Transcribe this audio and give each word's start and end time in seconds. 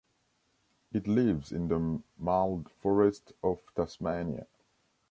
It 0.93 1.07
lives 1.07 1.51
in 1.51 1.67
the 1.67 2.01
mild 2.17 2.71
forests 2.71 3.33
of 3.43 3.59
Tasmania. 3.75 4.47